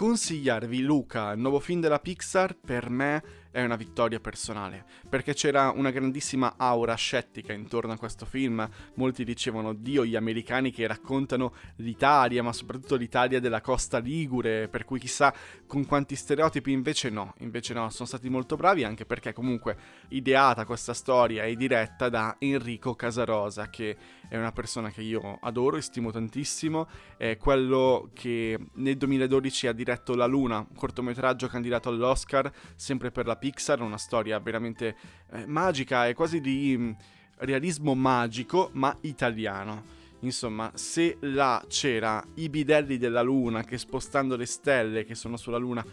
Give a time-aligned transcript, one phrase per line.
[0.00, 5.72] consigliarvi Luca, il nuovo film della Pixar, per me è una vittoria personale, perché c'era
[5.74, 8.68] una grandissima aura scettica intorno a questo film.
[8.94, 14.84] Molti dicevano Dio gli americani che raccontano l'Italia, ma soprattutto l'Italia della costa ligure, per
[14.84, 15.34] cui chissà
[15.66, 19.76] con quanti stereotipi invece no, invece no, sono stati molto bravi anche perché comunque
[20.08, 23.96] ideata questa storia e diretta da Enrico Casarosa, che
[24.28, 29.72] è una persona che io adoro e stimo tantissimo, è quello che nel 2012 ha
[29.72, 34.96] diretto La Luna, un cortometraggio candidato all'Oscar, sempre per la Pixar, una storia veramente
[35.32, 36.90] eh, magica e quasi di mm,
[37.38, 39.98] realismo magico, ma italiano.
[40.20, 45.56] Insomma, se là c'era i bidelli della Luna che spostando le stelle che sono sulla
[45.56, 45.84] Luna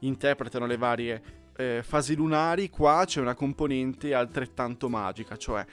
[0.00, 1.22] interpretano le varie
[1.56, 5.64] eh, fasi lunari, qua c'è una componente altrettanto magica, cioè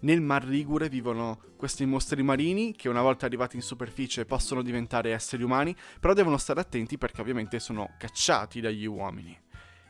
[0.00, 5.12] nel Mar Ligure vivono questi mostri marini che una volta arrivati in superficie possono diventare
[5.12, 9.38] esseri umani, però devono stare attenti perché ovviamente sono cacciati dagli uomini.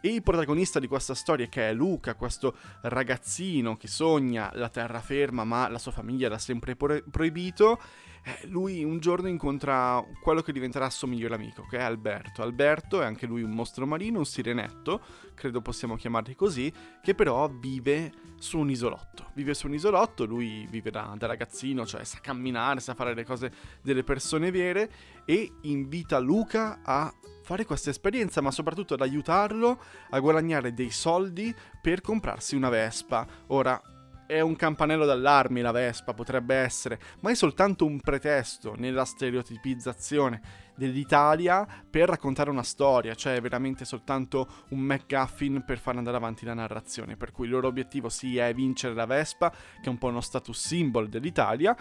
[0.03, 5.45] E il protagonista di questa storia, che è Luca, questo ragazzino che sogna la terraferma,
[5.45, 7.79] ma la sua famiglia l'ha sempre pro- proibito,
[8.23, 12.43] eh, lui un giorno incontra quello che diventerà suo migliore amico, che è Alberto.
[12.43, 15.01] Alberto è anche lui un mostro marino, un sirenetto,
[15.35, 19.31] credo possiamo chiamarli così, che però vive su un isolotto.
[19.35, 23.25] Vive su un isolotto, lui vive da, da ragazzino, cioè sa camminare, sa fare le
[23.25, 24.91] cose delle persone vere
[25.25, 27.13] e invita Luca a
[27.51, 33.27] fare questa esperienza, ma soprattutto ad aiutarlo a guadagnare dei soldi per comprarsi una Vespa.
[33.49, 33.83] Ora,
[34.31, 40.69] è un campanello d'allarme la Vespa, potrebbe essere, ma è soltanto un pretesto nella stereotipizzazione
[40.77, 46.45] dell'Italia per raccontare una storia, cioè è veramente soltanto un McGuffin per far andare avanti
[46.45, 49.99] la narrazione, per cui il loro obiettivo sì è vincere la Vespa, che è un
[49.99, 51.77] po' uno status symbol dell'Italia,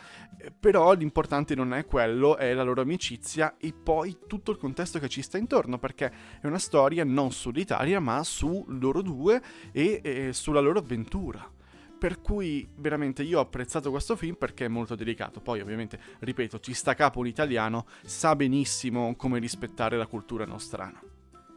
[0.60, 5.08] però l'importante non è quello, è la loro amicizia e poi tutto il contesto che
[5.08, 6.12] ci sta intorno, perché
[6.42, 9.40] è una storia non sull'Italia, ma su loro due
[9.72, 11.58] e, e sulla loro avventura.
[12.00, 15.42] Per cui veramente io ho apprezzato questo film perché è molto delicato.
[15.42, 21.02] Poi ovviamente, ripeto, ci sta capo un italiano, sa benissimo come rispettare la cultura nostrana.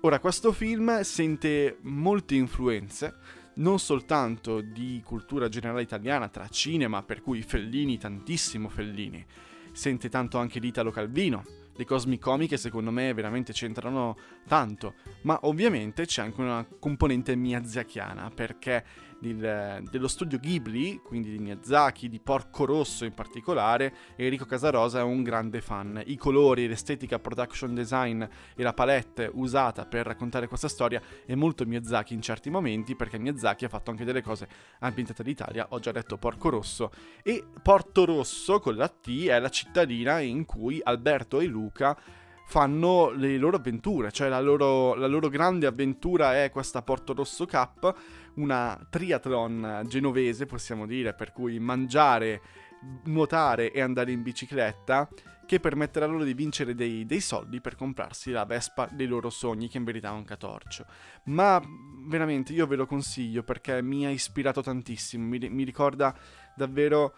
[0.00, 3.14] Ora, questo film sente molte influenze,
[3.54, 9.25] non soltanto di cultura generale italiana, tra cinema, per cui Fellini, tantissimo Fellini,
[9.70, 11.44] sente tanto anche l'Italo Calvino,
[11.75, 14.16] le cosmic comiche secondo me veramente c'entrano
[14.47, 18.84] tanto, ma ovviamente c'è anche una componente miyazakiana perché
[19.22, 25.03] del, dello studio Ghibli, quindi di Miyazaki, di Porco Rosso in particolare, Enrico Casarosa è
[25.03, 26.03] un grande fan.
[26.05, 31.65] I colori, l'estetica, production design e la palette usata per raccontare questa storia è molto
[31.65, 34.49] Miyazaki in certi momenti, perché Miyazaki ha fatto anche delle cose
[34.81, 36.91] ambientate in Italia, ho già detto Porco Rosso,
[37.22, 41.97] e Porto Rosso con la T è la cittadina in cui Alberto e Luca
[42.52, 47.46] fanno le loro avventure, cioè la loro, la loro grande avventura è questa Porto Rosso
[47.46, 47.94] Cup,
[48.34, 52.42] una triathlon genovese possiamo dire, per cui mangiare,
[53.04, 55.08] nuotare e andare in bicicletta
[55.46, 59.70] che permetterà loro di vincere dei, dei, soldi per comprarsi la Vespa dei loro sogni,
[59.70, 60.84] che in verità è un catorcio.
[61.24, 61.58] Ma
[62.06, 66.14] veramente io ve lo consiglio perché mi ha ispirato tantissimo, mi, mi ricorda
[66.54, 67.14] davvero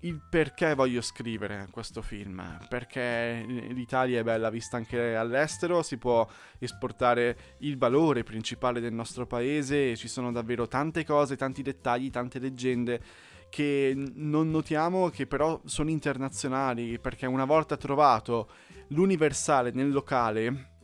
[0.00, 2.58] il perché voglio scrivere questo film.
[2.68, 9.26] Perché l'Italia è bella vista anche all'estero, si può esportare il valore principale del nostro
[9.26, 13.00] paese e ci sono davvero tante cose, tanti dettagli, tante leggende
[13.48, 18.50] che non notiamo che però sono internazionali perché una volta trovato
[18.88, 20.74] l'universale nel locale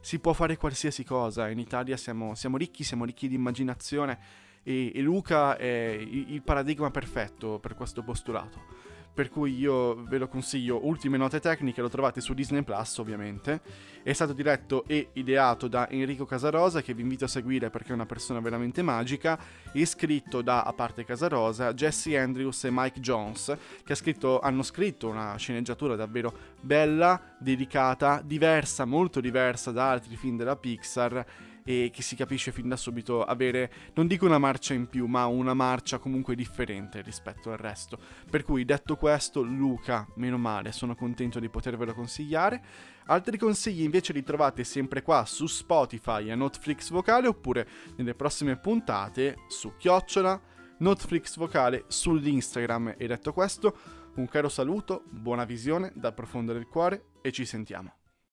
[0.00, 1.48] si può fare qualsiasi cosa.
[1.48, 4.18] In Italia siamo, siamo ricchi, siamo ricchi di immaginazione
[4.62, 8.82] e, e Luca è il, il paradigma perfetto per questo postulato
[9.14, 10.86] per cui io ve lo consiglio.
[10.86, 13.60] Ultime note tecniche lo trovate su Disney Plus, ovviamente.
[14.02, 17.94] È stato diretto e ideato da Enrico Casarosa, che vi invito a seguire perché è
[17.94, 19.38] una persona veramente magica,
[19.72, 25.08] e scritto da, a parte Casarosa, Jesse Andrews e Mike Jones, che scritto, hanno scritto
[25.08, 31.24] una sceneggiatura davvero bella, delicata, diversa, molto diversa da altri film della Pixar
[31.64, 35.26] e che si capisce fin da subito avere, non dico una marcia in più, ma
[35.26, 37.98] una marcia comunque differente rispetto al resto.
[38.28, 42.62] Per cui detto questo, Luca, meno male, sono contento di potervelo consigliare.
[43.06, 47.66] Altri consigli invece li trovate sempre qua su Spotify e Netflix Vocale oppure
[47.96, 50.40] nelle prossime puntate su Chiocciola,
[50.78, 52.94] Netflix Vocale sull'Instagram.
[52.96, 53.76] E detto questo,
[54.14, 58.01] un caro saluto, buona visione dal profondo del cuore e ci sentiamo.